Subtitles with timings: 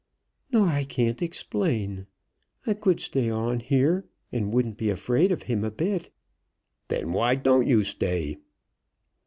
[0.51, 2.07] "Nor I can't explain.
[2.65, 6.09] I could stay on here, and wouldn't be afraid of him a bit."
[6.87, 8.39] "Then why don't you stay?"